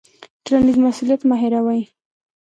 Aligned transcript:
ټولنیز 0.45 0.77
مسوولیت 0.85 1.21
مه 1.29 1.35
هیروئ. 1.41 1.81